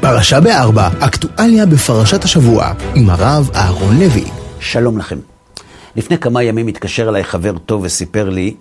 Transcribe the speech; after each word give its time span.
פרשה 0.00 0.40
בארבע, 0.40 0.88
אקטואליה 1.00 1.66
בפרשת 1.66 2.24
השבוע, 2.24 2.72
עם 2.94 3.10
הרב 3.10 3.50
אהרון 3.54 3.98
לוי. 3.98 4.24
שלום 4.60 4.98
לכם. 4.98 5.18
לפני 5.96 6.18
כמה 6.18 6.42
ימים 6.42 6.66
התקשר 6.66 7.08
אליי 7.08 7.24
חבר 7.24 7.58
טוב 7.58 7.82
וסיפר 7.84 8.30
לי 8.30 8.54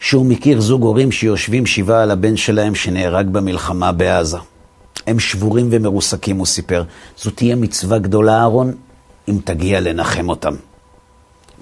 שהוא 0.00 0.26
מכיר 0.26 0.60
זוג 0.60 0.82
הורים 0.82 1.12
שיושבים 1.12 1.66
שבעה 1.66 2.02
על 2.02 2.10
הבן 2.10 2.36
שלהם 2.36 2.74
שנהרג 2.74 3.28
במלחמה 3.28 3.92
בעזה. 3.92 4.38
הם 5.06 5.20
שבורים 5.20 5.68
ומרוסקים, 5.70 6.36
הוא 6.36 6.46
סיפר. 6.46 6.84
זו 7.18 7.30
תהיה 7.30 7.56
מצווה 7.56 7.98
גדולה, 7.98 8.38
אהרון, 8.38 8.72
אם 9.28 9.38
תגיע 9.44 9.80
לנחם 9.80 10.28
אותם. 10.28 10.54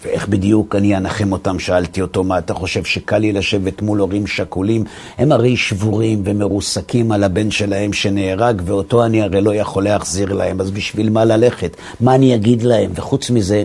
ואיך 0.05 0.29
בדיוק 0.29 0.77
אני 0.77 0.97
אנחם 0.97 1.33
אותם? 1.33 1.59
שאלתי 1.59 2.03
אותו, 2.03 2.25
מה 2.25 2.39
אתה 2.39 2.55
חושב 2.55 2.85
שקל 2.85 3.19
לי 3.19 3.33
לשבת 3.33 3.83
מול 3.83 3.99
הורים 3.99 4.27
שכולים? 4.27 4.85
הם 5.19 5.33
הרי 5.33 5.57
שבורים 5.57 6.23
ומרוסקים 6.25 7.13
על 7.13 7.25
הבן 7.25 7.51
שלהם 7.51 7.93
שנהרג, 7.93 8.63
ואותו 8.65 9.05
אני 9.05 9.23
הרי 9.23 9.41
לא 9.41 9.55
יכול 9.55 9.85
להחזיר 9.85 10.33
להם, 10.33 10.61
אז 10.61 10.71
בשביל 10.71 11.11
מה 11.11 11.25
ללכת? 11.25 11.77
מה 12.01 12.15
אני 12.15 12.35
אגיד 12.35 12.63
להם? 12.63 12.91
וחוץ 12.95 13.31
מזה, 13.31 13.63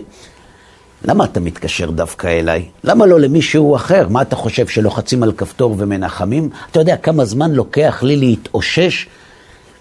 למה 1.04 1.24
אתה 1.24 1.40
מתקשר 1.40 1.90
דווקא 1.90 2.26
אליי? 2.26 2.64
למה 2.84 3.06
לא 3.06 3.20
למישהו 3.20 3.76
אחר? 3.76 4.08
מה 4.08 4.22
אתה 4.22 4.36
חושב, 4.36 4.66
שלוחצים 4.66 5.22
על 5.22 5.32
כפתור 5.32 5.74
ומנחמים? 5.78 6.50
אתה 6.70 6.80
יודע 6.80 6.96
כמה 6.96 7.24
זמן 7.24 7.52
לוקח 7.52 8.02
לי 8.02 8.16
להתאושש 8.16 9.06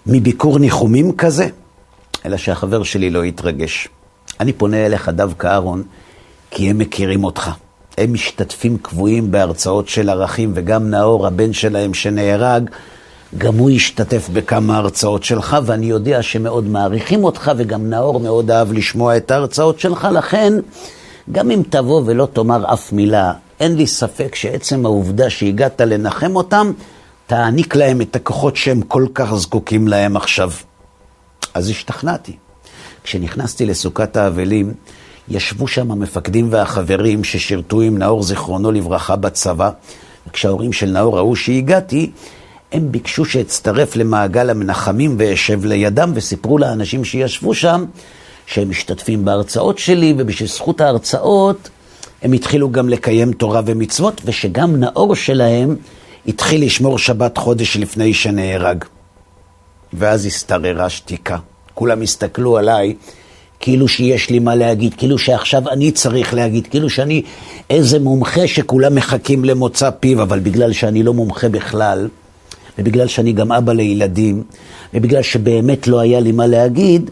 מביקור 0.05 0.59
ניחומים 0.59 1.11
כזה? 1.11 1.47
אלא 2.25 2.37
שהחבר 2.37 2.83
שלי 2.83 3.09
לא 3.09 3.23
התרגש. 3.23 3.87
אני 4.39 4.53
פונה 4.53 4.85
אליך 4.85 5.09
דווקא, 5.09 5.47
אהרון, 5.47 5.83
כי 6.55 6.69
הם 6.69 6.77
מכירים 6.77 7.23
אותך. 7.23 7.49
הם 7.97 8.13
משתתפים 8.13 8.77
קבועים 8.77 9.31
בהרצאות 9.31 9.89
של 9.89 10.09
ערכים, 10.09 10.51
וגם 10.55 10.89
נאור, 10.89 11.27
הבן 11.27 11.53
שלהם 11.53 11.93
שנהרג, 11.93 12.69
גם 13.37 13.57
הוא 13.57 13.69
השתתף 13.69 14.29
בכמה 14.33 14.77
הרצאות 14.77 15.23
שלך, 15.23 15.57
ואני 15.65 15.85
יודע 15.85 16.23
שמאוד 16.23 16.67
מעריכים 16.67 17.23
אותך, 17.23 17.51
וגם 17.57 17.89
נאור 17.89 18.19
מאוד 18.19 18.51
אהב 18.51 18.73
לשמוע 18.73 19.17
את 19.17 19.31
ההרצאות 19.31 19.79
שלך, 19.79 20.07
לכן, 20.11 20.53
גם 21.31 21.51
אם 21.51 21.61
תבוא 21.69 22.01
ולא 22.05 22.27
תאמר 22.33 22.73
אף 22.73 22.93
מילה, 22.93 23.33
אין 23.59 23.75
לי 23.75 23.87
ספק 23.87 24.35
שעצם 24.35 24.85
העובדה 24.85 25.29
שהגעת 25.29 25.81
לנחם 25.81 26.35
אותם, 26.35 26.71
תעניק 27.27 27.75
להם 27.75 28.01
את 28.01 28.15
הכוחות 28.15 28.55
שהם 28.55 28.81
כל 28.81 29.05
כך 29.13 29.35
זקוקים 29.35 29.87
להם 29.87 30.17
עכשיו. 30.17 30.51
אז 31.53 31.69
השתכנעתי. 31.69 32.35
כשנכנסתי 33.03 33.65
לסוכת 33.65 34.17
האבלים, 34.17 34.73
ישבו 35.29 35.67
שם 35.67 35.91
המפקדים 35.91 36.47
והחברים 36.51 37.23
ששירתו 37.23 37.81
עם 37.81 37.97
נאור 37.97 38.23
זיכרונו 38.23 38.71
לברכה 38.71 39.15
בצבא. 39.15 39.69
וכשההורים 40.27 40.73
של 40.73 40.89
נאור 40.89 41.17
ראו 41.17 41.35
שהגעתי, 41.35 42.11
הם 42.71 42.91
ביקשו 42.91 43.25
שאצטרף 43.25 43.95
למעגל 43.95 44.49
המנחמים 44.49 45.15
ואשב 45.19 45.65
לידם, 45.65 46.11
וסיפרו 46.15 46.57
לאנשים 46.57 47.05
שישבו 47.05 47.53
שם 47.53 47.85
שהם 48.45 48.69
משתתפים 48.69 49.25
בהרצאות 49.25 49.77
שלי, 49.77 50.15
ובשביל 50.17 50.49
זכות 50.49 50.81
ההרצאות 50.81 51.69
הם 52.21 52.33
התחילו 52.33 52.71
גם 52.71 52.89
לקיים 52.89 53.33
תורה 53.33 53.61
ומצוות, 53.65 54.21
ושגם 54.25 54.75
נאור 54.75 55.15
שלהם 55.15 55.75
התחיל 56.27 56.65
לשמור 56.65 56.97
שבת 56.99 57.37
חודש 57.37 57.77
לפני 57.77 58.13
שנהרג. 58.13 58.83
ואז 59.93 60.25
השתררה 60.25 60.89
שתיקה. 60.89 61.37
כולם 61.73 62.01
הסתכלו 62.01 62.57
עליי 62.57 62.95
כאילו 63.59 63.87
שיש 63.87 64.29
לי 64.29 64.39
מה 64.39 64.55
להגיד, 64.55 64.93
כאילו 64.97 65.17
שעכשיו 65.17 65.69
אני 65.69 65.91
צריך 65.91 66.33
להגיד, 66.33 66.67
כאילו 66.67 66.89
שאני 66.89 67.21
איזה 67.69 67.99
מומחה 67.99 68.47
שכולם 68.47 68.95
מחכים 68.95 69.45
למוצא 69.45 69.89
פיו, 69.89 70.21
אבל 70.21 70.39
בגלל 70.39 70.73
שאני 70.73 71.03
לא 71.03 71.13
מומחה 71.13 71.49
בכלל, 71.49 72.07
ובגלל 72.79 73.07
שאני 73.07 73.33
גם 73.33 73.51
אבא 73.51 73.73
לילדים, 73.73 74.43
ובגלל 74.93 75.21
שבאמת 75.21 75.87
לא 75.87 75.99
היה 75.99 76.19
לי 76.19 76.31
מה 76.31 76.47
להגיד, 76.47 77.11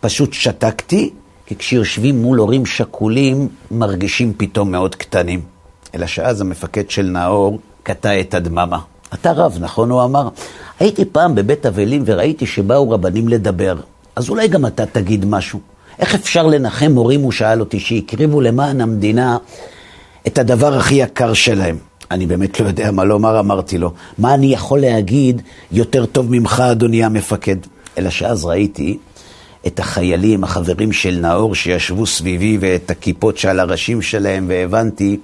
פשוט 0.00 0.32
שתקתי, 0.32 1.10
כי 1.46 1.56
כשיושבים 1.56 2.22
מול 2.22 2.38
הורים 2.38 2.66
שכולים, 2.66 3.48
מרגישים 3.70 4.32
פתאום 4.36 4.72
מאוד 4.72 4.94
קטנים. 4.94 5.40
אלא 5.94 6.06
שאז 6.06 6.40
המפקד 6.40 6.90
של 6.90 7.02
נאור 7.02 7.58
קטע 7.82 8.20
את 8.20 8.34
הדממה. 8.34 8.78
אתה 9.14 9.32
רב, 9.32 9.56
נכון? 9.60 9.90
הוא 9.90 10.04
אמר. 10.04 10.28
הייתי 10.80 11.04
פעם 11.04 11.34
בבית 11.34 11.66
אבלים 11.66 12.02
וראיתי 12.06 12.46
שבאו 12.46 12.90
רבנים 12.90 13.28
לדבר, 13.28 13.76
אז 14.16 14.30
אולי 14.30 14.48
גם 14.48 14.66
אתה 14.66 14.86
תגיד 14.86 15.24
משהו. 15.24 15.60
איך 15.98 16.14
אפשר 16.14 16.46
לנחם 16.46 16.92
הורים, 16.94 17.20
הוא 17.20 17.32
שאל 17.32 17.60
אותי, 17.60 17.80
שהקריבו 17.80 18.40
למען 18.40 18.80
המדינה 18.80 19.36
את 20.26 20.38
הדבר 20.38 20.74
הכי 20.74 20.94
יקר 20.94 21.32
שלהם? 21.32 21.76
אני 22.10 22.26
באמת 22.26 22.60
לא 22.60 22.66
יודע 22.66 22.90
מה 22.90 23.04
לומר, 23.04 23.40
אמרתי 23.40 23.78
לו. 23.78 23.92
מה 24.18 24.34
אני 24.34 24.46
יכול 24.46 24.80
להגיד 24.80 25.42
יותר 25.72 26.06
טוב 26.06 26.26
ממך, 26.30 26.62
אדוני 26.70 27.04
המפקד? 27.04 27.56
אלא 27.98 28.10
שאז 28.10 28.44
ראיתי 28.44 28.98
את 29.66 29.80
החיילים, 29.80 30.44
החברים 30.44 30.92
של 30.92 31.18
נאור, 31.20 31.54
שישבו 31.54 32.06
סביבי, 32.06 32.58
ואת 32.60 32.90
הכיפות 32.90 33.38
שעל 33.38 33.60
הראשים 33.60 34.02
שלהם, 34.02 34.46
והבנתי 34.48 35.16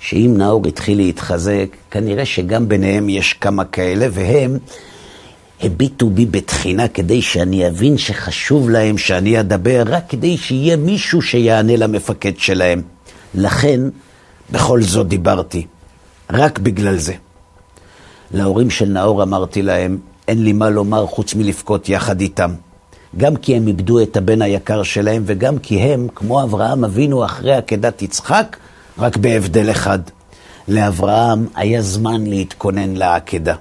שאם 0.00 0.34
נאור 0.36 0.66
התחיל 0.66 0.98
להתחזק, 0.98 1.66
כנראה 1.90 2.24
שגם 2.24 2.68
ביניהם 2.68 3.08
יש 3.08 3.32
כמה 3.32 3.64
כאלה, 3.64 4.06
והם 4.12 4.58
הביטו 5.62 6.10
בי 6.10 6.26
בתחינה 6.26 6.88
כדי 6.88 7.22
שאני 7.22 7.68
אבין 7.68 7.98
שחשוב 7.98 8.70
להם 8.70 8.98
שאני 8.98 9.40
אדבר, 9.40 9.82
רק 9.86 10.04
כדי 10.08 10.36
שיהיה 10.36 10.76
מישהו 10.76 11.22
שיענה 11.22 11.76
למפקד 11.76 12.38
שלהם. 12.38 12.82
לכן, 13.34 13.80
בכל 14.50 14.82
זאת 14.82 15.08
דיברתי. 15.08 15.66
רק 16.30 16.58
בגלל 16.58 16.96
זה. 16.96 17.14
להורים 18.30 18.70
של 18.70 18.88
נאור 18.88 19.22
אמרתי 19.22 19.62
להם, 19.62 19.98
אין 20.28 20.44
לי 20.44 20.52
מה 20.52 20.70
לומר 20.70 21.06
חוץ 21.06 21.34
מלבכות 21.34 21.88
יחד 21.88 22.20
איתם. 22.20 22.54
גם 23.16 23.36
כי 23.36 23.56
הם 23.56 23.66
איבדו 23.66 24.02
את 24.02 24.16
הבן 24.16 24.42
היקר 24.42 24.82
שלהם, 24.82 25.22
וגם 25.26 25.58
כי 25.58 25.80
הם, 25.80 26.08
כמו 26.14 26.42
אברהם 26.42 26.84
אבינו 26.84 27.24
אחרי 27.24 27.54
עקדת 27.54 28.02
יצחק, 28.02 28.56
רק 28.98 29.16
בהבדל 29.16 29.70
אחד. 29.70 29.98
לאברהם 30.68 31.46
היה 31.54 31.82
זמן 31.82 32.26
להתכונן 32.26 32.94
לעקדה. 32.96 33.54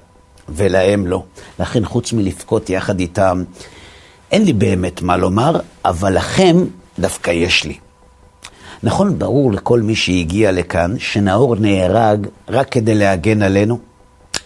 ולהם 0.55 1.07
לא. 1.07 1.23
לכן 1.59 1.85
חוץ 1.85 2.13
מלבכות 2.13 2.69
יחד 2.69 2.99
איתם, 2.99 3.43
אין 4.31 4.45
לי 4.45 4.53
באמת 4.53 5.01
מה 5.01 5.17
לומר, 5.17 5.59
אבל 5.85 6.17
לכם 6.17 6.57
דווקא 6.99 7.31
יש 7.31 7.63
לי. 7.63 7.77
נכון, 8.83 9.19
ברור 9.19 9.51
לכל 9.51 9.81
מי 9.81 9.95
שהגיע 9.95 10.51
לכאן 10.51 10.99
שנאור 10.99 11.55
נהרג 11.55 12.27
רק 12.49 12.69
כדי 12.69 12.95
להגן 12.95 13.41
עלינו. 13.41 13.79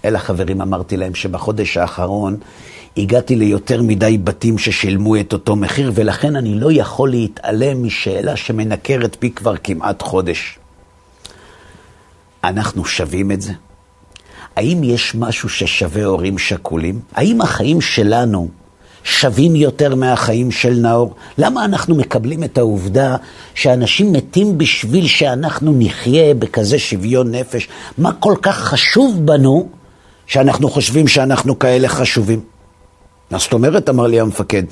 אלא 0.06 0.18
חברים, 0.18 0.62
אמרתי 0.62 0.98
להם 0.98 1.16
שבחודש 1.16 1.78
האחרון 1.78 2.38
הגעתי 2.98 3.36
ליותר 3.36 3.82
מדי 3.82 4.18
בתים 4.18 4.58
ששילמו 4.58 5.16
את 5.16 5.34
אותו 5.34 5.56
מחיר, 5.56 5.92
ולכן 5.96 6.36
אני 6.36 6.56
לא 6.56 6.72
יכול 6.72 7.10
להתעלם 7.10 7.84
משאלה 7.84 8.36
שמנקרת 8.36 9.18
בי 9.22 9.32
כבר 9.32 9.58
כמעט 9.58 10.02
חודש. 10.02 10.60
אנחנו 12.44 12.86
שווים 12.86 13.32
את 13.32 13.42
זה? 13.42 13.54
האם 14.58 14.84
יש 14.84 15.16
משהו 15.16 15.50
ששווה 15.50 16.06
הורים 16.06 16.38
שכולים? 16.38 17.00
האם 17.14 17.42
החיים 17.42 17.82
שלנו 17.82 18.48
שווים 19.04 19.56
יותר 19.56 19.96
מהחיים 19.96 20.52
של 20.52 20.74
נאור? 20.74 21.16
למה 21.38 21.66
אנחנו 21.66 21.96
מקבלים 21.96 22.44
את 22.44 22.58
העובדה 22.58 23.16
שאנשים 23.56 24.14
מתים 24.14 24.58
בשביל 24.58 25.08
שאנחנו 25.08 25.74
נחיה 25.78 26.34
בכזה 26.34 26.80
שוויון 26.80 27.32
נפש? 27.32 27.68
מה 27.98 28.14
כל 28.14 28.36
כך 28.42 28.58
חשוב 28.58 29.26
בנו 29.26 29.70
שאנחנו 30.28 30.70
חושבים 30.70 31.08
שאנחנו 31.08 31.60
כאלה 31.60 31.88
חשובים? 31.88 32.40
מה 33.32 33.38
זאת 33.38 33.54
אומרת, 33.54 33.90
אמר 33.90 34.08
לי 34.08 34.20
המפקד, 34.20 34.64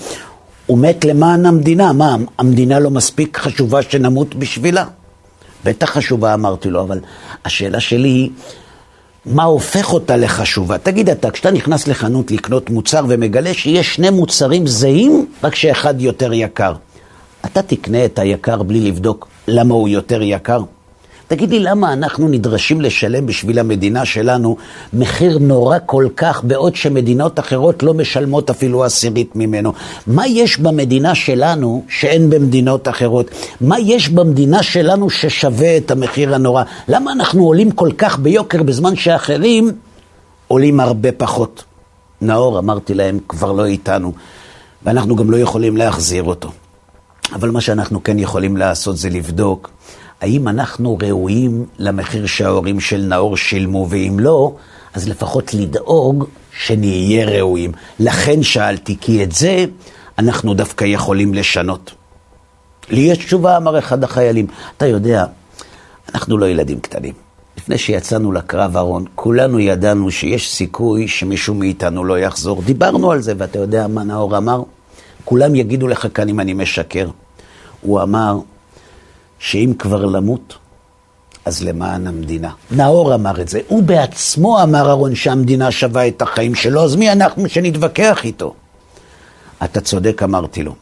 הוא 0.65 0.77
מת 0.77 1.05
למען 1.05 1.45
המדינה, 1.45 1.93
מה, 1.93 2.15
המדינה 2.37 2.79
לא 2.79 2.89
מספיק 2.89 3.37
חשובה 3.37 3.81
שנמות 3.81 4.35
בשבילה? 4.35 4.85
בטח 5.63 5.89
חשובה, 5.89 6.33
אמרתי 6.33 6.69
לו, 6.69 6.81
אבל 6.81 6.99
השאלה 7.45 7.79
שלי 7.79 8.09
היא, 8.09 8.29
מה 9.25 9.43
הופך 9.43 9.93
אותה 9.93 10.17
לחשובה. 10.17 10.77
תגיד 10.77 11.09
אתה, 11.09 11.31
כשאתה 11.31 11.51
נכנס 11.51 11.87
לחנות 11.87 12.31
לקנות 12.31 12.69
מוצר 12.69 13.05
ומגלה 13.07 13.53
שיש 13.53 13.95
שני 13.95 14.09
מוצרים 14.09 14.67
זהים, 14.67 15.25
רק 15.43 15.55
שאחד 15.55 16.01
יותר 16.01 16.33
יקר, 16.33 16.73
אתה 17.45 17.61
תקנה 17.61 18.05
את 18.05 18.19
היקר 18.19 18.63
בלי 18.63 18.81
לבדוק 18.81 19.27
למה 19.47 19.73
הוא 19.73 19.89
יותר 19.89 20.21
יקר? 20.21 20.59
תגיד 21.27 21.49
לי, 21.49 21.59
למה 21.59 21.93
אנחנו 21.93 22.27
נדרשים 22.27 22.81
לשלם 22.81 23.25
בשביל 23.25 23.59
המדינה 23.59 24.05
שלנו 24.05 24.57
מחיר 24.93 25.37
נורא 25.37 25.77
כל 25.85 26.07
כך, 26.17 26.43
בעוד 26.43 26.75
שמדינות 26.75 27.39
אחרות 27.39 27.83
לא 27.83 27.93
משלמות 27.93 28.49
אפילו 28.49 28.83
עשירית 28.83 29.35
ממנו? 29.35 29.73
מה 30.07 30.27
יש 30.27 30.59
במדינה 30.59 31.15
שלנו 31.15 31.83
שאין 31.89 32.29
במדינות 32.29 32.87
אחרות? 32.87 33.29
מה 33.61 33.79
יש 33.79 34.09
במדינה 34.09 34.63
שלנו 34.63 35.09
ששווה 35.09 35.77
את 35.77 35.91
המחיר 35.91 36.35
הנורא? 36.35 36.63
למה 36.87 37.11
אנחנו 37.11 37.45
עולים 37.45 37.71
כל 37.71 37.89
כך 37.97 38.19
ביוקר 38.19 38.63
בזמן 38.63 38.95
שאחרים 38.95 39.71
עולים 40.47 40.79
הרבה 40.79 41.11
פחות? 41.11 41.63
נאור, 42.21 42.59
אמרתי 42.59 42.93
להם, 42.93 43.19
כבר 43.27 43.51
לא 43.51 43.65
איתנו, 43.65 44.13
ואנחנו 44.83 45.15
גם 45.15 45.31
לא 45.31 45.37
יכולים 45.37 45.77
להחזיר 45.77 46.23
אותו. 46.23 46.51
אבל 47.33 47.51
מה 47.51 47.61
שאנחנו 47.61 48.03
כן 48.03 48.19
יכולים 48.19 48.57
לעשות 48.57 48.97
זה 48.97 49.09
לבדוק 49.09 49.69
האם 50.21 50.47
אנחנו 50.47 50.97
ראויים 51.01 51.65
למחיר 51.79 52.25
שההורים 52.25 52.79
של 52.79 53.05
נאור 53.07 53.37
שילמו, 53.37 53.87
ואם 53.89 54.17
לא, 54.19 54.55
אז 54.93 55.09
לפחות 55.09 55.53
לדאוג 55.53 56.25
שנהיה 56.59 57.25
ראויים. 57.25 57.71
לכן 57.99 58.43
שאלתי, 58.43 58.97
כי 59.01 59.23
את 59.23 59.31
זה 59.31 59.65
אנחנו 60.19 60.53
דווקא 60.53 60.85
יכולים 60.85 61.33
לשנות. 61.33 61.91
לי 62.89 63.01
יש 63.01 63.17
תשובה, 63.17 63.57
אמר 63.57 63.79
אחד 63.79 64.03
החיילים. 64.03 64.47
אתה 64.77 64.87
יודע, 64.87 65.25
אנחנו 66.13 66.37
לא 66.37 66.45
ילדים 66.45 66.79
קטנים. 66.79 67.13
לפני 67.57 67.77
שיצאנו 67.77 68.31
לקרב, 68.31 68.77
אהרון, 68.77 69.05
כולנו 69.15 69.59
ידענו 69.59 70.11
שיש 70.11 70.53
סיכוי 70.53 71.07
שמישהו 71.07 71.53
מאיתנו 71.53 72.03
לא 72.03 72.19
יחזור. 72.19 72.61
דיברנו 72.61 73.11
על 73.11 73.21
זה, 73.21 73.33
ואתה 73.37 73.59
יודע 73.59 73.87
מה 73.87 74.03
נאור 74.03 74.37
אמר? 74.37 74.63
כולם 75.25 75.55
יגידו 75.55 75.87
לך 75.87 76.07
כאן 76.13 76.29
אם 76.29 76.39
אני 76.39 76.53
משקר. 76.53 77.09
הוא 77.81 78.01
אמר 78.01 78.39
שאם 79.39 79.73
כבר 79.79 80.05
למות, 80.05 80.57
אז 81.45 81.63
למען 81.63 82.07
המדינה. 82.07 82.49
נאור 82.71 83.15
אמר 83.15 83.41
את 83.41 83.49
זה. 83.49 83.59
הוא 83.67 83.83
בעצמו 83.83 84.63
אמר, 84.63 84.87
אהרון, 84.87 85.15
שהמדינה 85.15 85.71
שווה 85.71 86.07
את 86.07 86.21
החיים 86.21 86.55
שלו, 86.55 86.83
אז 86.83 86.95
מי 86.95 87.11
אנחנו 87.11 87.49
שנתווכח 87.49 88.23
איתו? 88.23 88.53
אתה 89.63 89.81
צודק, 89.81 90.23
אמרתי 90.23 90.63
לו. 90.63 90.75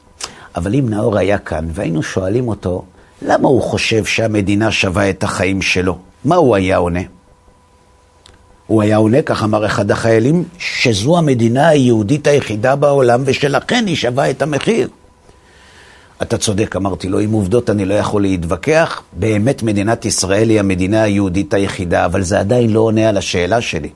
אבל 0.55 0.75
אם 0.75 0.89
נאור 0.89 1.17
היה 1.17 1.37
כאן 1.37 1.67
והיינו 1.73 2.03
שואלים 2.03 2.47
אותו, 2.47 2.83
למה 3.21 3.47
הוא 3.47 3.61
חושב 3.61 4.05
שהמדינה 4.05 4.71
שווה 4.71 5.09
את 5.09 5.23
החיים 5.23 5.61
שלו? 5.61 5.97
מה 6.25 6.35
הוא 6.35 6.55
היה 6.55 6.77
עונה? 6.77 6.99
הוא 8.67 8.81
היה 8.81 8.97
עונה, 8.97 9.21
כך 9.21 9.43
אמר 9.43 9.65
אחד 9.65 9.91
החיילים, 9.91 10.43
שזו 10.57 11.17
המדינה 11.17 11.67
היהודית 11.67 12.27
היחידה 12.27 12.75
בעולם 12.75 13.21
ושלכן 13.25 13.83
היא 13.87 13.95
שווה 13.95 14.29
את 14.29 14.41
המחיר. 14.41 14.87
אתה 16.23 16.37
צודק, 16.37 16.75
אמרתי 16.75 17.09
לו, 17.09 17.19
עם 17.19 17.31
עובדות 17.31 17.69
אני 17.69 17.85
לא 17.85 17.93
יכול 17.93 18.21
להתווכח. 18.21 19.01
באמת 19.13 19.63
מדינת 19.63 20.05
ישראל 20.05 20.49
היא 20.49 20.59
המדינה 20.59 21.03
היהודית 21.03 21.53
היחידה, 21.53 22.05
אבל 22.05 22.21
זה 22.21 22.39
עדיין 22.39 22.69
לא 22.69 22.79
עונה 22.79 23.09
על 23.09 23.17
השאלה 23.17 23.61
שלי. 23.61 23.89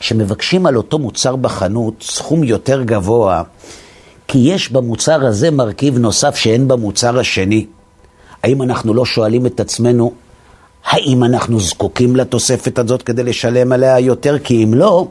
כשמבקשים 0.00 0.66
על 0.66 0.76
אותו 0.76 0.98
מוצר 0.98 1.36
בחנות 1.36 1.94
סכום 2.02 2.44
יותר 2.44 2.82
גבוה, 2.82 3.42
כי 4.28 4.38
יש 4.38 4.72
במוצר 4.72 5.26
הזה 5.26 5.50
מרכיב 5.50 5.98
נוסף 5.98 6.36
שאין 6.36 6.68
במוצר 6.68 7.18
השני, 7.18 7.66
האם 8.42 8.62
אנחנו 8.62 8.94
לא 8.94 9.04
שואלים 9.04 9.46
את 9.46 9.60
עצמנו, 9.60 10.12
האם 10.84 11.24
אנחנו 11.24 11.60
זקוקים 11.60 12.16
לתוספת 12.16 12.78
הזאת 12.78 13.02
כדי 13.02 13.22
לשלם 13.22 13.72
עליה 13.72 14.00
יותר? 14.00 14.38
כי 14.38 14.64
אם 14.64 14.74
לא, 14.74 15.08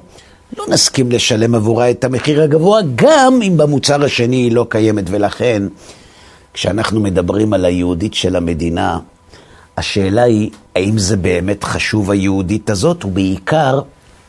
לא 0.57 0.65
נסכים 0.69 1.12
לשלם 1.12 1.56
עבורה 1.56 1.92
את 1.92 2.03
המחיר 2.03 2.42
הגבוה, 2.44 2.81
גם 2.95 3.39
אם 3.42 3.57
במוצר 3.57 4.06
השני 4.06 4.35
היא 4.35 4.51
לא 4.51 4.65
קיימת. 4.69 5.03
ולכן, 5.09 5.63
כשאנחנו 6.53 6.99
מדברים 6.99 7.53
על 7.53 7.65
היהודית 7.65 8.13
של 8.13 8.35
המדינה, 8.35 8.99
השאלה 9.77 10.23
היא, 10.23 10.49
האם 10.75 10.97
זה 10.97 11.17
באמת 11.17 11.63
חשוב 11.63 12.11
היהודית 12.11 12.69
הזאת, 12.69 13.05
ובעיקר, 13.05 13.81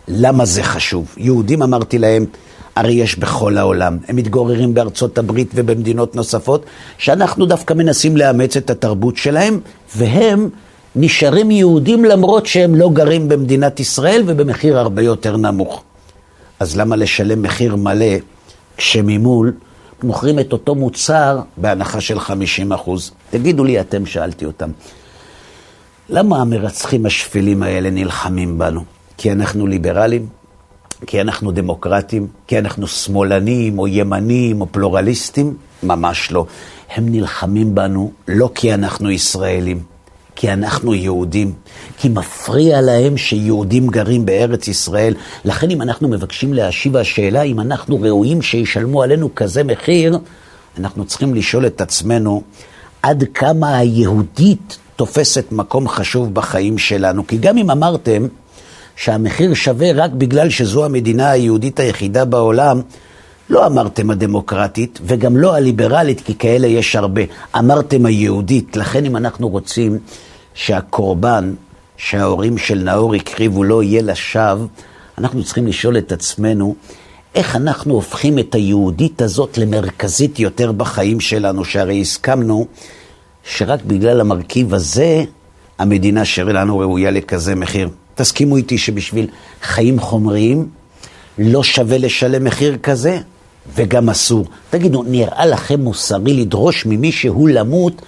למה 0.09 0.45
זה 0.45 0.63
חשוב? 0.63 1.15
יהודים, 1.17 1.63
אמרתי 1.63 1.99
להם, 1.99 2.25
הרי 2.77 2.93
יש 2.93 3.19
בכל 3.19 3.59
העולם. 3.59 3.99
הם 4.09 4.17
מתגוררים 4.17 4.75
בארצות 4.75 5.19
הברית 5.19 5.51
ובמדינות 5.55 6.17
נוספות, 6.17 6.65
שאנחנו 6.99 7.47
דווקא 7.47 7.75
מנסים 7.75 8.17
לאמץ 8.17 8.57
את 8.57 8.71
התרבות 8.71 9.17
שלהם, 9.17 9.61
והם 9.97 10.49
נשארים 10.97 11.51
יהודים 11.51 12.05
למרות 12.05 12.47
שהם 12.47 12.75
לא 12.75 12.91
גרים 12.93 13.29
במדינת 13.29 13.81
ישראל 13.81 14.23
ובמחיר 14.27 14.79
הרבה 14.79 15.03
יותר 15.03 15.37
נמוך. 15.37 15.83
אז 16.61 16.77
למה 16.77 16.97
לשלם 16.97 17.43
מחיר 17.43 17.77
מלא 17.77 18.17
כשממול 18.77 19.53
מוכרים 20.05 20.39
את 20.39 20.53
אותו 20.53 20.75
מוצר 20.75 21.41
בהנחה 21.57 22.01
של 22.01 22.21
50 22.21 22.73
אחוז? 22.73 23.11
תגידו 23.31 23.65
לי 23.65 23.81
אתם, 23.81 24.07
שאלתי 24.07 24.45
אותם, 24.45 24.71
למה 26.09 26.41
המרצחים 26.41 27.07
השפלים 27.07 27.63
האלה 27.63 27.91
נלחמים 27.91 28.59
בנו? 28.59 28.85
כי 29.17 29.33
אנחנו 29.33 29.67
ליברלים? 29.67 30.27
כי 31.07 31.21
אנחנו 31.21 31.53
דמוקרטים? 31.53 32.27
כי 32.47 32.59
אנחנו 32.59 32.87
שמאלנים 32.87 33.79
או 33.79 33.89
ימנים 33.89 34.61
או 34.61 34.67
פלורליסטים? 34.73 35.57
ממש 35.83 36.33
לא. 36.33 36.47
הם 36.95 37.09
נלחמים 37.09 37.75
בנו 37.75 38.13
לא 38.29 38.51
כי 38.55 38.75
אנחנו 38.75 39.11
ישראלים, 39.11 39.83
כי 40.41 40.53
אנחנו 40.53 40.95
יהודים, 40.95 41.53
כי 41.99 42.09
מפריע 42.09 42.81
להם 42.81 43.17
שיהודים 43.17 43.89
גרים 43.89 44.27
בארץ 44.27 44.69
ישראל. 44.69 45.15
לכן 45.45 45.71
אם 45.71 45.83
אנחנו 45.83 46.09
מבקשים 46.09 46.55
להשיב 46.55 46.97
השאלה 46.97 47.43
אם 47.43 47.61
אנחנו 47.61 48.01
ראויים 48.01 48.43
שישלמו 48.43 49.03
עלינו 49.03 49.35
כזה 49.35 49.65
מחיר, 49.65 50.19
אנחנו 50.79 51.05
צריכים 51.05 51.35
לשאול 51.35 51.67
את 51.67 51.81
עצמנו 51.81 52.43
עד 53.03 53.25
כמה 53.35 53.79
היהודית 53.79 54.79
תופסת 54.97 55.45
מקום 55.53 55.89
חשוב 55.89 56.35
בחיים 56.35 56.79
שלנו. 56.79 57.27
כי 57.27 57.39
גם 57.39 57.59
אם 57.59 57.71
אמרתם 57.71 58.27
שהמחיר 58.97 59.55
שווה 59.55 59.93
רק 59.93 60.11
בגלל 60.11 60.51
שזו 60.51 60.85
המדינה 60.85 61.31
היהודית 61.31 61.81
היחידה 61.81 62.25
בעולם, 62.25 62.81
לא 63.51 63.67
אמרתם 63.67 64.11
הדמוקרטית 64.11 64.99
וגם 65.03 65.37
לא 65.37 65.55
הליברלית, 65.55 66.21
כי 66.21 66.35
כאלה 66.35 66.67
יש 66.67 66.97
הרבה. 66.97 67.23
אמרתם 67.59 68.07
היהודית. 68.07 68.77
לכן 68.77 69.05
אם 69.05 69.17
אנחנו 69.17 69.49
רוצים 69.49 69.99
שהקורבן 70.55 71.55
שההורים 71.97 72.59
של 72.59 72.79
נאור 72.79 73.15
הקריבו 73.15 73.65
לא 73.65 73.83
יהיה 73.83 74.03
לשווא, 74.03 74.67
אנחנו 75.19 75.45
צריכים 75.45 75.67
לשאול 75.67 75.99
את 75.99 76.13
עצמנו, 76.13 76.75
איך 77.35 77.57
אנחנו 77.57 77.95
הופכים 77.95 78.39
את 78.39 78.55
היהודית 78.55 79.23
הזאת 79.23 79.59
למרכזית 79.59 80.39
יותר 80.39 80.73
בחיים 80.73 81.21
שלנו, 81.21 81.65
שהרי 81.65 82.01
הסכמנו 82.01 82.67
שרק 83.45 83.81
בגלל 83.87 84.21
המרכיב 84.21 84.75
הזה, 84.75 85.25
המדינה 85.79 86.25
שלנו 86.25 86.79
ראויה 86.79 87.11
לכזה 87.11 87.55
מחיר. 87.55 87.89
תסכימו 88.15 88.57
איתי 88.57 88.79
שבשביל 88.79 89.27
חיים 89.63 90.01
חומריים 90.01 90.69
לא 91.39 91.63
שווה 91.63 91.99
לשלם 91.99 92.45
מחיר 92.45 92.77
כזה, 92.83 93.19
וגם 93.75 94.11
אסור. 94.11 94.47
תגידו, 94.71 95.03
נראה 95.03 95.47
לכם 95.47 95.81
מוסרי 95.81 96.35
לדרוש 96.35 96.87
ממישהו 96.87 97.47
למות 97.47 98.03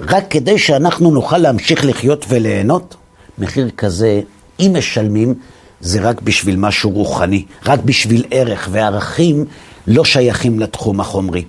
רק 0.00 0.24
כדי 0.30 0.58
שאנחנו 0.58 1.10
נוכל 1.10 1.38
להמשיך 1.38 1.84
לחיות 1.84 2.24
וליהנות? 2.28 2.94
מחיר 3.38 3.70
כזה, 3.70 4.20
אם 4.60 4.74
משלמים, 4.78 5.34
זה 5.80 6.00
רק 6.00 6.20
בשביל 6.20 6.56
משהו 6.56 6.90
רוחני, 6.90 7.44
רק 7.66 7.80
בשביל 7.80 8.24
ערך, 8.30 8.68
וערכים 8.72 9.44
לא 9.86 10.04
שייכים 10.04 10.58
לתחום 10.58 11.00
החומרי. 11.00 11.44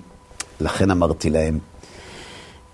לכן 0.60 0.90
אמרתי 0.90 1.30
להם, 1.30 1.58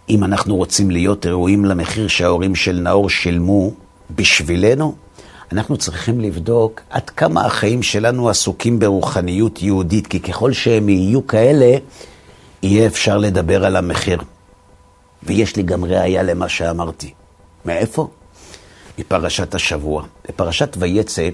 אם 0.09 0.25
אנחנו 0.25 0.57
רוצים 0.57 0.91
להיות 0.91 1.27
ראויים 1.27 1.65
למחיר 1.65 2.09
שההורים 2.09 2.55
של 2.55 2.81
נאור 2.83 3.11
שילמו 3.11 3.71
בשבילנו, 4.17 4.95
אנחנו 5.53 5.77
צריכים 5.77 6.21
לבדוק 6.21 6.81
עד 6.91 7.11
כמה 7.11 7.47
החיים 7.47 7.83
שלנו 7.83 8.29
עסוקים 8.29 8.79
ברוחניות 8.79 9.63
יהודית, 9.63 10.07
כי 10.07 10.21
ככל 10.21 10.53
שהם 10.53 10.89
יהיו 10.89 11.27
כאלה, 11.27 11.77
יהיה 12.63 12.87
אפשר 12.87 13.19
לדבר 13.19 13.65
על 13.65 13.77
המחיר. 13.77 14.19
ויש 15.27 15.57
לי 15.57 15.63
גם 15.63 15.85
ראייה 15.85 16.23
למה 16.23 16.49
שאמרתי. 16.49 17.13
מאיפה? 17.65 18.09
מפרשת 18.99 19.55
השבוע. 19.55 20.03
בפרשת 20.29 20.77
ויצא, 20.79 21.29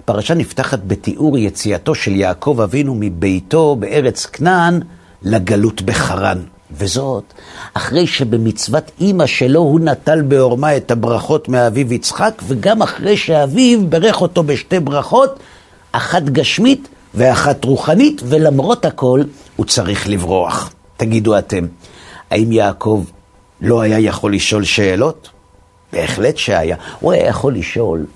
הפרשה 0.00 0.34
נפתחת 0.34 0.80
בתיאור 0.86 1.38
יציאתו 1.38 1.94
של 1.94 2.16
יעקב 2.16 2.60
אבינו 2.62 2.94
מביתו 3.00 3.76
בארץ 3.76 4.26
כנען 4.26 4.80
לגלות 5.22 5.82
בחרן. 5.82 6.40
וזאת 6.76 7.24
אחרי 7.74 8.06
שבמצוות 8.06 8.90
אימא 9.00 9.26
שלו 9.26 9.60
הוא 9.60 9.80
נטל 9.80 10.22
בעורמה 10.22 10.76
את 10.76 10.90
הברכות 10.90 11.48
מאביו 11.48 11.92
יצחק, 11.92 12.42
וגם 12.46 12.82
אחרי 12.82 13.16
שאביו 13.16 13.86
ברך 13.88 14.22
אותו 14.22 14.42
בשתי 14.42 14.80
ברכות, 14.80 15.38
אחת 15.92 16.22
גשמית 16.22 16.88
ואחת 17.14 17.64
רוחנית, 17.64 18.22
ולמרות 18.24 18.84
הכל 18.84 19.22
הוא 19.56 19.66
צריך 19.66 20.08
לברוח. 20.08 20.72
תגידו 20.96 21.38
אתם, 21.38 21.66
האם 22.30 22.52
יעקב 22.52 23.04
לא 23.64 23.80
היה 23.80 23.98
יכול 23.98 24.34
לשאול 24.34 24.64
שאלות? 24.64 25.28
בהחלט 25.92 26.36
שהיה. 26.36 26.76
הוא 27.00 27.12
היה 27.12 27.26
יכול 27.26 27.54
לשאול, 27.54 28.06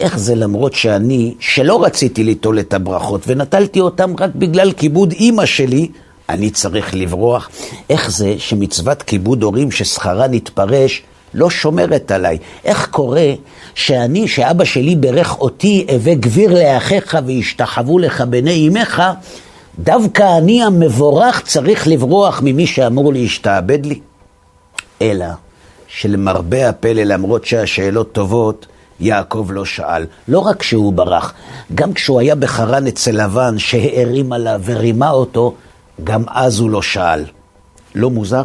איך 0.00 0.18
זה 0.18 0.34
למרות 0.34 0.74
שאני, 0.74 1.34
שלא 1.40 1.84
רציתי 1.84 2.24
ליטול 2.24 2.60
את 2.60 2.74
הברכות 2.74 3.20
ונטלתי 3.26 3.80
אותם 3.80 4.14
רק 4.18 4.30
בגלל 4.34 4.72
כיבוד 4.72 5.12
אימא 5.12 5.46
שלי, 5.46 5.88
אני 6.28 6.50
צריך 6.50 6.94
לברוח? 6.94 7.50
איך 7.90 8.10
זה 8.10 8.34
שמצוות 8.38 9.02
כיבוד 9.02 9.42
הורים 9.42 9.70
ששכרה 9.70 10.28
נתפרש 10.28 11.02
לא 11.34 11.50
שומרת 11.50 12.10
עליי? 12.10 12.38
איך 12.64 12.88
קורה 12.90 13.32
שאני, 13.74 14.28
שאבא 14.28 14.64
שלי 14.64 14.96
ברך 14.96 15.38
אותי, 15.38 15.86
הווה 15.90 16.14
גביר 16.14 16.54
לאחיך 16.54 17.18
וישתחוו 17.26 17.98
לך 17.98 18.20
בני 18.20 18.68
אמך, 18.68 19.02
דווקא 19.78 20.38
אני 20.38 20.62
המבורך 20.62 21.42
צריך 21.46 21.88
לברוח 21.88 22.40
ממי 22.44 22.66
שאמור 22.66 23.12
להשתעבד 23.12 23.86
לי? 23.86 24.00
אלא 25.02 25.26
שלמרבה 25.88 26.68
הפלא, 26.68 27.02
למרות 27.02 27.44
שהשאלות 27.44 28.12
טובות, 28.12 28.66
יעקב 29.00 29.48
לא 29.50 29.64
שאל. 29.64 30.06
לא 30.28 30.38
רק 30.38 30.62
שהוא 30.62 30.92
ברח, 30.92 31.32
גם 31.74 31.92
כשהוא 31.92 32.20
היה 32.20 32.34
בחרן 32.34 32.86
אצל 32.86 33.24
לבן, 33.24 33.58
שהערים 33.58 34.32
עליו 34.32 34.60
ורימה 34.64 35.10
אותו, 35.10 35.54
גם 36.04 36.22
אז 36.28 36.58
הוא 36.58 36.70
לא 36.70 36.82
שאל. 36.82 37.24
לא 37.94 38.10
מוזר? 38.10 38.44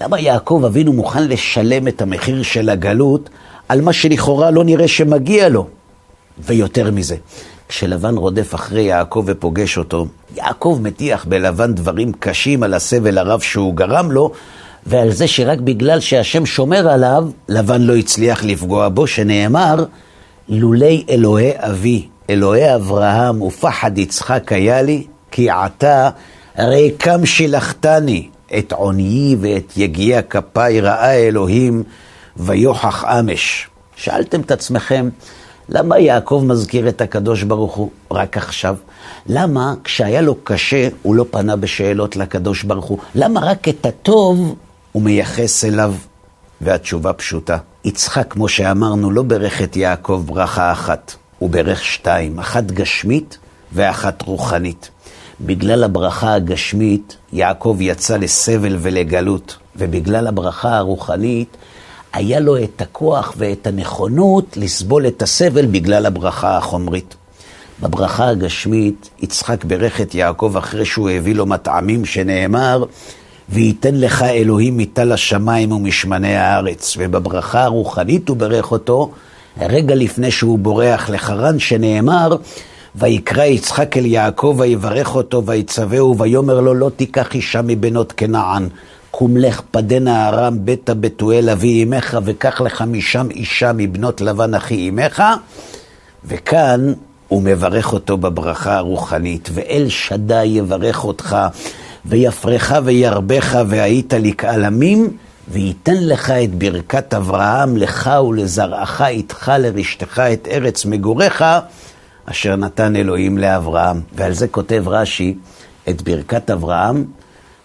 למה 0.00 0.20
יעקב 0.20 0.62
אבינו 0.66 0.92
מוכן 0.92 1.28
לשלם 1.28 1.88
את 1.88 2.02
המחיר 2.02 2.42
של 2.42 2.68
הגלות 2.68 3.30
על 3.68 3.80
מה 3.80 3.92
שלכאורה 3.92 4.50
לא 4.50 4.64
נראה 4.64 4.88
שמגיע 4.88 5.48
לו? 5.48 5.66
ויותר 6.38 6.90
מזה, 6.90 7.16
כשלבן 7.68 8.16
רודף 8.16 8.54
אחרי 8.54 8.82
יעקב 8.82 9.24
ופוגש 9.26 9.78
אותו, 9.78 10.06
יעקב 10.36 10.78
מטיח 10.82 11.24
בלבן 11.24 11.74
דברים 11.74 12.12
קשים 12.12 12.62
על 12.62 12.74
הסבל 12.74 13.18
הרב 13.18 13.40
שהוא 13.40 13.74
גרם 13.74 14.10
לו, 14.10 14.32
ועל 14.86 15.10
זה 15.10 15.28
שרק 15.28 15.58
בגלל 15.58 16.00
שהשם 16.00 16.46
שומר 16.46 16.88
עליו, 16.88 17.28
לבן 17.48 17.82
לא 17.82 17.96
הצליח 17.96 18.44
לפגוע 18.44 18.88
בו, 18.88 19.06
שנאמר, 19.06 19.84
לולי 20.48 21.04
אלוהי 21.10 21.50
אבי, 21.56 22.08
אלוהי 22.30 22.74
אברהם 22.74 23.42
ופחד 23.42 23.98
יצחק 23.98 24.52
היה 24.52 24.82
לי, 24.82 25.06
כי 25.30 25.50
עתה 25.50 26.10
ריקם 26.58 27.26
שילחתני, 27.26 28.28
את 28.58 28.72
עוניי 28.72 29.36
ואת 29.40 29.72
יגיע 29.76 30.22
כפיי 30.22 30.80
ראה 30.80 31.12
אלוהים, 31.12 31.82
ויוכח 32.36 33.04
אמש. 33.04 33.68
שאלתם 33.96 34.40
את 34.40 34.50
עצמכם, 34.50 35.08
למה 35.68 35.98
יעקב 35.98 36.42
מזכיר 36.46 36.88
את 36.88 37.00
הקדוש 37.00 37.42
ברוך 37.42 37.74
הוא 37.74 37.90
רק 38.10 38.36
עכשיו? 38.36 38.76
למה 39.26 39.74
כשהיה 39.84 40.20
לו 40.20 40.34
קשה 40.44 40.88
הוא 41.02 41.14
לא 41.14 41.24
פנה 41.30 41.56
בשאלות 41.56 42.16
לקדוש 42.16 42.62
ברוך 42.62 42.84
הוא? 42.84 42.98
למה 43.14 43.40
רק 43.40 43.68
את 43.68 43.86
הטוב 43.86 44.54
הוא 44.92 45.02
מייחס 45.02 45.64
אליו? 45.64 45.94
והתשובה 46.60 47.12
פשוטה. 47.12 47.58
יצחק, 47.84 48.26
כמו 48.30 48.48
שאמרנו, 48.48 49.10
לא 49.10 49.22
ברך 49.22 49.62
את 49.62 49.76
יעקב 49.76 50.22
ברכה 50.26 50.72
אחת, 50.72 51.14
הוא 51.38 51.50
ברך 51.50 51.84
שתיים, 51.84 52.38
אחת 52.38 52.64
גשמית 52.64 53.38
ואחת 53.72 54.22
רוחנית. 54.22 54.90
בגלל 55.40 55.84
הברכה 55.84 56.34
הגשמית, 56.34 57.16
יעקב 57.32 57.76
יצא 57.80 58.16
לסבל 58.16 58.76
ולגלות, 58.80 59.56
ובגלל 59.76 60.26
הברכה 60.26 60.76
הרוחנית, 60.76 61.56
היה 62.12 62.40
לו 62.40 62.56
את 62.64 62.82
הכוח 62.82 63.34
ואת 63.36 63.66
הנכונות 63.66 64.56
לסבול 64.56 65.06
את 65.06 65.22
הסבל 65.22 65.66
בגלל 65.66 66.06
הברכה 66.06 66.56
החומרית. 66.56 67.14
בברכה 67.80 68.28
הגשמית, 68.28 69.10
יצחק 69.22 69.64
ברך 69.64 70.00
את 70.00 70.14
יעקב 70.14 70.54
אחרי 70.58 70.84
שהוא 70.84 71.10
הביא 71.10 71.34
לו 71.34 71.46
מטעמים 71.46 72.04
שנאמר, 72.04 72.84
וייתן 73.50 73.94
לך 73.94 74.22
אלוהים 74.22 74.76
מטל 74.76 75.12
השמיים 75.12 75.72
ומשמני 75.72 76.36
הארץ. 76.36 76.94
ובברכה 76.98 77.64
הרוחנית 77.64 78.28
הוא 78.28 78.36
ברך 78.36 78.72
אותו, 78.72 79.10
רגע 79.60 79.94
לפני 79.94 80.30
שהוא 80.30 80.58
בורח 80.58 81.10
לחרן, 81.10 81.58
שנאמר, 81.58 82.36
ויקרא 82.94 83.44
יצחק 83.44 83.96
אל 83.96 84.06
יעקב 84.06 84.56
ויברך 84.58 85.14
אותו 85.14 85.46
ויצווהו 85.46 86.18
ויאמר 86.18 86.60
לו 86.60 86.74
לא 86.74 86.90
תיקח 86.96 87.34
אישה 87.34 87.62
מבנות 87.62 88.12
כנען 88.16 88.68
קום 89.10 89.36
לך 89.36 89.60
פדנה 89.70 90.28
ארם 90.28 90.56
ביתה 90.64 90.94
בתואל 90.94 91.50
אבי 91.50 91.84
אמך 91.84 92.18
וקח 92.24 92.60
לך 92.60 92.82
משם 92.82 93.30
אישה 93.30 93.72
מבנות 93.72 94.20
לבן 94.20 94.54
אחי 94.54 94.88
אמך 94.88 95.22
וכאן 96.24 96.92
הוא 97.28 97.42
מברך 97.42 97.92
אותו 97.92 98.16
בברכה 98.16 98.76
הרוחנית 98.76 99.48
ואל 99.52 99.88
שדי 99.88 100.44
יברך 100.44 101.04
אותך 101.04 101.36
ויפרך 102.06 102.72
וירבך 102.84 103.58
והיית 103.68 104.12
לקהל 104.14 104.64
עמים 104.64 105.16
וייתן 105.48 105.96
לך 106.06 106.30
את 106.30 106.54
ברכת 106.54 107.14
אברהם 107.14 107.76
לך 107.76 108.10
ולזרעך 108.28 109.02
איתך 109.02 109.52
לרשתך 109.58 110.18
את 110.18 110.48
ארץ 110.50 110.84
מגוריך 110.84 111.44
אשר 112.24 112.56
נתן 112.56 112.96
אלוהים 112.96 113.38
לאברהם. 113.38 114.00
ועל 114.14 114.32
זה 114.32 114.48
כותב 114.48 114.84
רש"י 114.86 115.34
את 115.88 116.02
ברכת 116.02 116.50
אברהם, 116.50 117.04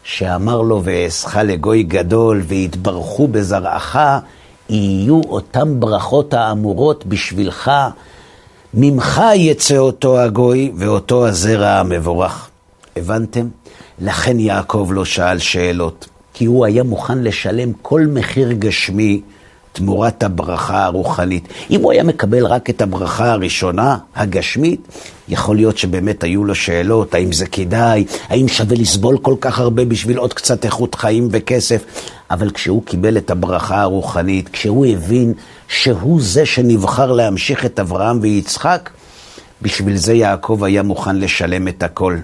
שאמר 0.04 0.62
לו, 0.62 0.82
ואעשך 0.84 1.36
לגוי 1.36 1.84
גדול, 1.84 2.42
והתברכו 2.48 3.28
בזרעך, 3.28 3.98
יהיו 4.70 5.22
אותם 5.30 5.80
ברכות 5.80 6.34
האמורות 6.34 7.06
בשבילך, 7.06 7.72
ממך 8.74 9.22
יצא 9.36 9.78
אותו 9.78 10.20
הגוי 10.20 10.72
ואותו 10.78 11.28
הזרע 11.28 11.70
המבורך. 11.70 12.50
הבנתם? 12.96 13.48
לכן 14.00 14.40
יעקב 14.40 14.90
לא 14.92 15.06
שאל 15.06 15.40
שאלות, 15.40 16.08
כי 16.34 16.46
הוא 16.46 16.66
היה 16.66 16.84
מוכן 16.84 17.24
לשלם 17.24 17.72
כל 17.82 18.02
מחיר 18.02 18.52
גשמי 18.52 19.22
תמורת 19.76 20.24
הברכה 20.24 20.86
הרוחנית. 20.86 21.48
אם 21.70 21.82
הוא 21.82 21.92
היה 21.92 22.04
מקבל 22.04 22.46
רק 22.46 22.70
את 22.70 22.82
הברכה 22.82 23.32
הראשונה, 23.32 23.98
הגשמית, 24.16 24.88
יכול 25.28 25.56
להיות 25.56 25.78
שבאמת 25.78 26.24
היו 26.24 26.44
לו 26.44 26.56
שאלות, 26.56 27.14
האם 27.14 27.32
זה 27.32 27.46
כדאי, 27.46 28.06
האם 28.30 28.48
שווה 28.48 28.78
לסבול 28.78 29.18
כל 29.18 29.36
כך 29.42 29.60
הרבה 29.60 29.86
בשביל 29.86 30.18
עוד 30.18 30.34
קצת 30.34 30.66
איכות 30.66 30.96
חיים 30.96 31.28
וכסף, 31.32 31.84
אבל 32.32 32.50
כשהוא 32.50 32.84
קיבל 32.86 33.18
את 33.18 33.32
הברכה 33.32 33.82
הרוחנית, 33.82 34.50
כשהוא 34.50 34.86
הבין 34.86 35.34
שהוא 35.68 36.22
זה 36.22 36.46
שנבחר 36.46 37.12
להמשיך 37.12 37.66
את 37.66 37.80
אברהם 37.80 38.20
ויצחק, 38.22 38.90
בשביל 39.62 39.98
זה 39.98 40.14
יעקב 40.14 40.64
היה 40.64 40.84
מוכן 40.84 41.16
לשלם 41.16 41.68
את 41.68 41.84
הכל. 41.84 42.18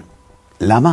למה? 0.60 0.92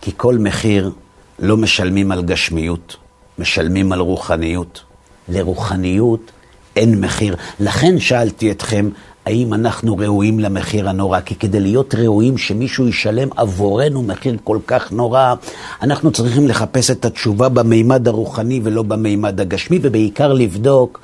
כי 0.00 0.10
כל 0.16 0.38
מחיר 0.38 0.90
לא 1.38 1.56
משלמים 1.56 2.12
על 2.12 2.22
גשמיות, 2.22 2.96
משלמים 3.38 3.92
על 3.92 4.00
רוחניות. 4.00 4.82
לרוחניות 5.28 6.30
אין 6.76 7.00
מחיר. 7.00 7.36
לכן 7.60 7.98
שאלתי 7.98 8.50
אתכם, 8.50 8.88
האם 9.26 9.54
אנחנו 9.54 9.96
ראויים 9.96 10.40
למחיר 10.40 10.88
הנורא? 10.88 11.20
כי 11.20 11.34
כדי 11.34 11.60
להיות 11.60 11.94
ראויים 11.94 12.38
שמישהו 12.38 12.88
ישלם 12.88 13.28
עבורנו 13.36 14.02
מחיר 14.02 14.36
כל 14.44 14.58
כך 14.66 14.92
נורא, 14.92 15.34
אנחנו 15.82 16.10
צריכים 16.10 16.48
לחפש 16.48 16.90
את 16.90 17.04
התשובה 17.04 17.48
במימד 17.48 18.08
הרוחני 18.08 18.60
ולא 18.64 18.82
במימד 18.82 19.40
הגשמי, 19.40 19.78
ובעיקר 19.82 20.32
לבדוק 20.32 21.00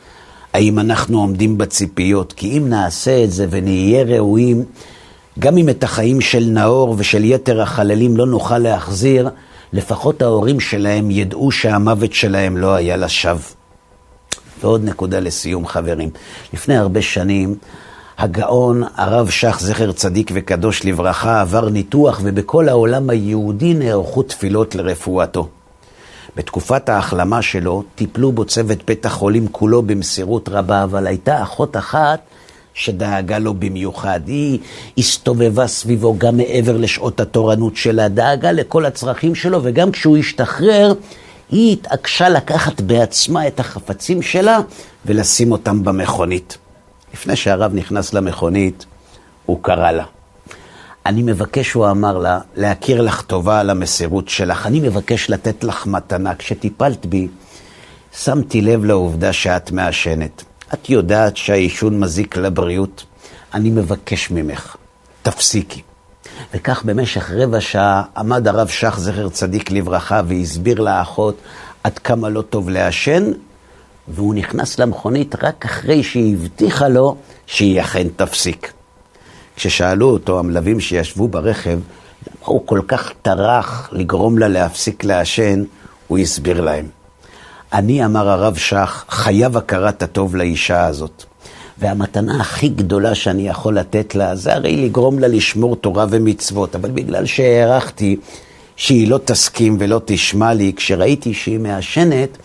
האם 0.53 0.79
אנחנו 0.79 1.21
עומדים 1.21 1.59
בציפיות. 1.59 2.33
כי 2.33 2.59
אם 2.59 2.69
נעשה 2.69 3.25
את 3.25 3.31
זה 3.31 3.47
ונהיה 3.51 4.05
ראויים, 4.05 4.65
גם 5.39 5.57
אם 5.57 5.69
את 5.69 5.85
החיים 5.85 6.21
של 6.21 6.45
נאור 6.45 6.95
ושל 6.99 7.25
יתר 7.25 7.63
החללים 7.63 8.17
לא 8.17 8.27
נוכל 8.27 8.59
להחזיר, 8.59 9.31
לפחות 9.73 10.23
ההורים 10.23 10.61
שלהם 10.61 11.11
ידעו 11.11 11.51
שהמוות 11.51 12.13
שלהם 12.13 12.57
לא 12.57 12.75
היה 12.75 12.97
לשווא. 12.97 13.55
ועוד 14.61 14.85
נקודה 14.85 15.21
לסיום, 15.21 15.67
חברים. 15.67 16.11
לפני 16.53 16.77
הרבה 16.77 17.03
שנים, 17.03 17.55
הגאון 18.19 18.83
הרב 18.97 19.31
שך, 19.31 19.57
זכר 19.61 19.93
צדיק 19.93 20.31
וקדוש 20.35 20.85
לברכה, 20.85 21.41
עבר 21.41 21.69
ניתוח, 21.69 22.21
ובכל 22.25 22.69
העולם 22.69 23.11
היהודי 23.11 23.75
נערכו 23.75 24.23
תפילות 24.23 24.75
לרפואתו. 24.75 25.49
בתקופת 26.37 26.89
ההחלמה 26.89 27.43
שלו 27.43 27.83
טיפלו 27.95 28.33
בו 28.33 28.45
צוות 28.45 28.79
בית 28.87 29.07
החולים 29.07 29.49
כולו 29.49 29.83
במסירות 29.83 30.49
רבה, 30.49 30.85
אבל 30.85 31.07
הייתה 31.07 31.43
אחות 31.43 31.77
אחת 31.77 32.21
שדאגה 32.75 33.39
לו 33.39 33.55
במיוחד. 33.55 34.21
היא 34.27 34.59
הסתובבה 34.99 35.67
סביבו 35.67 36.19
גם 36.19 36.37
מעבר 36.37 36.77
לשעות 36.77 37.21
התורנות 37.21 37.77
שלה, 37.77 38.09
דאגה 38.09 38.53
לכל 38.53 38.87
הצרכים 38.87 39.35
שלו, 39.35 39.61
וגם 39.63 39.91
כשהוא 39.91 40.17
השתחרר, 40.17 40.93
היא 41.51 41.73
התעקשה 41.73 42.29
לקחת 42.29 42.81
בעצמה 42.81 43.47
את 43.47 43.61
החפצים 43.61 44.23
שלה 44.23 44.59
ולשים 45.07 45.53
אותם 45.53 45.85
במכונית. 45.85 46.59
לפני 47.15 47.37
שהרב 47.37 47.75
נכנס 47.75 48.15
למכונית, 48.15 48.87
הוא 49.47 49.59
קרא 49.63 49.91
לה. 49.91 50.05
אני 51.07 51.23
מבקש, 51.23 51.73
הוא 51.73 51.91
אמר 51.91 52.19
לה, 52.19 52.41
להכיר 52.57 53.01
לך 53.01 53.23
טובה 53.23 53.61
על 53.61 53.71
המסירות 53.71 54.29
שלך. 54.29 54.67
אני 54.67 54.81
מבקש 54.81 55.31
לתת 55.31 55.65
לך 55.65 55.87
מתנה. 55.87 56.35
כשטיפלת 56.35 57.07
בי, 57.07 57.29
שמתי 58.19 58.61
לב 58.61 58.85
לעובדה 58.85 59.33
שאת 59.33 59.71
מעשנת. 59.71 60.45
את 60.75 60.91
יודעת 60.91 61.37
שהעישון 61.37 62.01
מזיק 62.01 62.37
לבריאות. 62.37 63.05
אני 63.55 63.71
מבקש 63.71 64.31
ממך, 64.31 64.77
תפסיקי. 65.23 65.83
וכך 66.55 66.85
במשך 66.85 67.31
רבע 67.31 67.61
שעה 67.61 68.03
עמד 68.17 68.49
הרב 68.49 68.69
שך, 68.69 68.95
זכר 68.99 69.29
צדיק 69.29 69.71
לברכה, 69.71 70.21
והסביר 70.27 70.81
לאחות 70.81 71.37
עד 71.85 71.99
כמה 71.99 72.29
לא 72.29 72.43
טוב 72.43 72.69
לעשן, 72.69 73.33
והוא 74.09 74.35
נכנס 74.35 74.79
למכונית 74.79 75.35
רק 75.45 75.65
אחרי 75.65 76.03
שהיא 76.03 76.35
הבטיחה 76.35 76.89
לו 76.89 77.17
שהיא 77.47 77.81
אכן 77.81 78.07
תפסיק. 78.17 78.73
כששאלו 79.57 80.11
אותו 80.11 80.39
המלווים 80.39 80.81
שישבו 80.81 81.29
ברכב, 81.29 81.79
למה 82.27 82.45
הוא 82.45 82.67
כל 82.67 82.81
כך 82.89 83.13
טרח 83.23 83.89
לגרום 83.93 84.39
לה 84.39 84.49
להפסיק 84.49 85.05
לעשן, 85.05 85.65
הוא 86.09 86.19
הסביר 86.19 86.61
להם. 86.61 87.04
אני, 87.75 88.05
אמר 88.05 88.29
הרב 88.29 88.57
שך, 88.57 89.05
חייב 89.09 89.57
הכרת 89.57 90.03
הטוב 90.03 90.37
לאישה 90.37 90.87
הזאת. 90.87 91.25
והמתנה 91.79 92.41
הכי 92.41 92.69
גדולה 92.69 93.15
שאני 93.15 93.49
יכול 93.49 93.79
לתת 93.79 94.15
לה, 94.15 94.37
זה 94.37 94.55
הרי 94.55 94.77
לגרום 94.77 95.19
לה 95.19 95.29
לשמור 95.29 95.77
תורה 95.77 96.07
ומצוות. 96.11 96.75
אבל 96.75 96.91
בגלל 96.91 97.27
שהערכתי 97.27 98.17
שהיא 98.77 99.09
לא 99.09 99.21
תסכים 99.25 99.77
ולא 99.81 100.01
תשמע 100.05 100.55
לי, 100.55 100.73
כשראיתי 100.77 101.35
שהיא 101.35 101.59
מעשנת, 101.59 102.39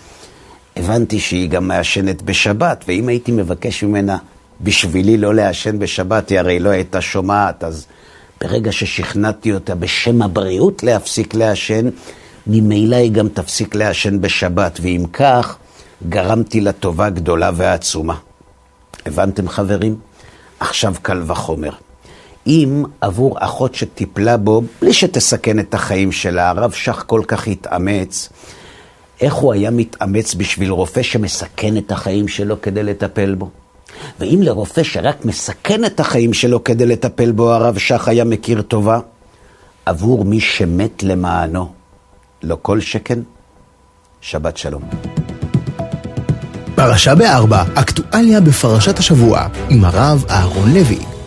הבנתי 0.78 1.20
שהיא 1.20 1.50
גם 1.50 1.68
מעשנת 1.68 2.22
בשבת, 2.22 2.86
ואם 2.88 3.08
הייתי 3.08 3.32
מבקש 3.32 3.84
ממנה 3.84 4.18
בשבילי 4.62 5.18
לא 5.18 5.36
לעשן 5.36 5.80
בשבת, 5.80 6.30
היא 6.30 6.40
הרי 6.40 6.60
לא 6.60 6.70
הייתה 6.70 7.02
שומעת, 7.02 7.64
אז 7.64 7.86
ברגע 8.42 8.72
ששכנעתי 8.72 9.54
אותה 9.54 9.76
בשם 9.76 10.22
הבריאות 10.22 10.84
להפסיק 10.84 11.36
לעשן, 11.36 11.90
ממילא 12.52 12.96
היא 12.96 13.12
גם 13.12 13.30
תפסיק 13.30 13.76
לעשן 13.76 14.22
בשבת, 14.22 14.80
ואם 14.82 15.04
כך, 15.14 15.58
גרמתי 16.10 16.62
לה 16.62 16.72
טובה 16.72 17.10
גדולה 17.10 17.52
ועצומה. 17.56 18.16
הבנתם 19.06 19.50
חברים? 19.50 19.96
עכשיו 20.60 20.94
קל 21.02 21.24
וחומר. 21.26 21.72
אם 22.48 22.84
עבור 23.02 23.38
אחות 23.40 23.76
שטיפלה 23.76 24.38
בו, 24.38 24.62
בלי 24.82 24.94
שתסכן 24.94 25.60
את 25.60 25.74
החיים 25.74 26.12
שלה, 26.12 26.50
הרב 26.50 26.72
שך 26.72 27.04
כל 27.08 27.22
כך 27.28 27.48
התאמץ, 27.48 28.30
איך 29.22 29.34
הוא 29.34 29.54
היה 29.54 29.72
מתאמץ 29.72 30.36
בשביל 30.36 30.72
רופא 30.72 31.02
שמסכן 31.02 31.78
את 31.78 31.92
החיים 31.92 32.28
שלו 32.28 32.62
כדי 32.62 32.84
לטפל 32.84 33.36
בו? 33.36 33.50
ואם 34.20 34.40
לרופא 34.42 34.84
שרק 34.84 35.26
מסכן 35.26 35.86
את 35.86 36.00
החיים 36.00 36.34
שלו 36.34 36.64
כדי 36.64 36.86
לטפל 36.86 37.32
בו, 37.32 37.54
הרב 37.54 37.78
שך 37.78 38.08
היה 38.08 38.24
מכיר 38.24 38.62
טובה, 38.62 39.00
עבור 39.86 40.26
מי 40.26 40.40
שמת 40.40 41.04
למענו, 41.04 41.79
לא 42.44 42.58
כל 42.62 42.80
שכן, 42.80 43.20
שבת 44.22 44.58
שלום. 44.58 44.84
פרשה 46.76 47.16
בארבע, 47.16 47.64
אקטואליה 47.76 48.42
בפרשת 48.42 49.00
השבוע, 49.00 49.48
עם 49.70 49.86
הרב 49.86 50.26
אהרון 50.30 50.74
לוי. 50.74 51.19